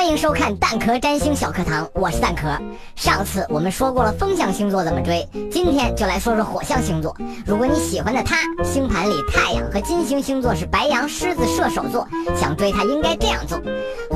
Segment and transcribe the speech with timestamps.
[0.00, 2.48] 欢迎收看蛋壳占星小课堂，我是蛋壳。
[2.96, 7.14] 上次我们说过了风象星座怎么追，今天就来说说火象星座。
[7.44, 13.60] 如果你喜欢的他星盘里太阳和金星星座是白羊、狮子、射手座，想追他应该这样做。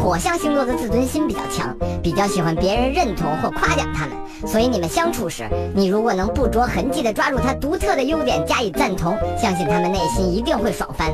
[0.04, 4.14] 火象星座的自尊心比较强，比较喜欢别人认同或夸奖他们，
[4.46, 11.10] 所以你们相处时，你如果能不着痕迹地抓住他独特的优点加以赞同，相信他们内心一定会爽翻。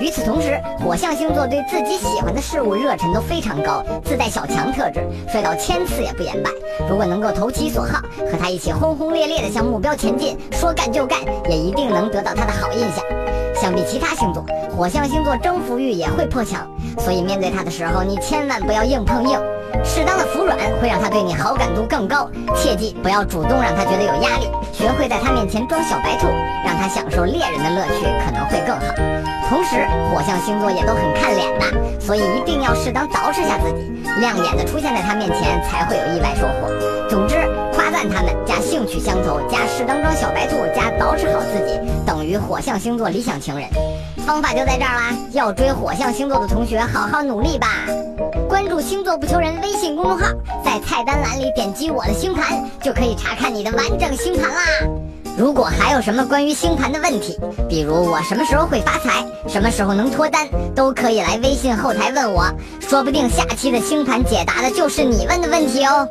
[0.00, 3.80] 与此同时，火象星座对自己喜欢的事物热忱都非常高。
[4.04, 6.50] 自带小强特质，摔倒千次也不言败。
[6.90, 13.04] 如果能够投其所好，和他一起轰轰烈烈地向目标前进，说干就干，也一定能得到他的好印象。
[13.54, 14.44] 相比其他星座，
[14.76, 16.68] 火象星座征服欲也会颇强，
[16.98, 19.38] 所以面对他的时候，你千万不要硬碰硬，
[19.84, 22.30] 适当的服软会让他对你好感度更高。
[22.54, 26.26] 切记不要主动让他觉得有压力，学会在他面前装小白兔，
[26.64, 28.94] 让他享受猎人的乐趣，可能会更好。
[29.48, 33.92] 同时，火象星座也都很看脸的，所以一定要适当捯饬下自己。
[34.20, 36.70] 亮眼的出现在他面前，才会有意外收获。
[37.08, 37.36] 总之，
[37.74, 43.68] 夸赞他们加兴趣相投加适当装小白兔加捯饬好自己，等于火象星座理想情人。
[44.22, 45.16] 方法就在这儿啦！
[45.32, 47.68] 要追火象星座的同学，好好努力吧！
[48.48, 50.26] 关注“星座不求人”微信公众号，
[50.64, 54.62] 在菜单栏里点击我的星盘，就可以查看你的完整星盘啦。
[55.36, 62.44] 如果还有什么关于星盘的问题，比如我什么时候会发财，什么时候能脱单，都可以来微信后台问我，
[62.80, 66.08] 说不定下期的星盘解答的就是你问的问题哦。